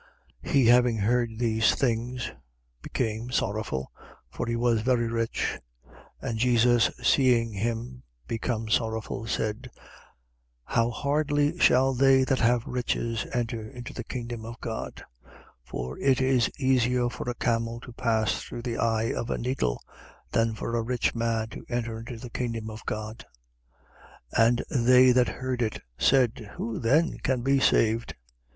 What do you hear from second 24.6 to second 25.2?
And they